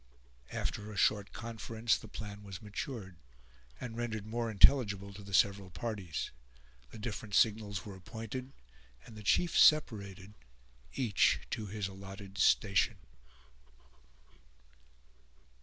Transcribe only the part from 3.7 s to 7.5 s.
and rendered more intelligible to the several parties; the different